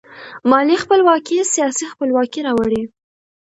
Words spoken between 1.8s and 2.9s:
خپلواکي راوړي.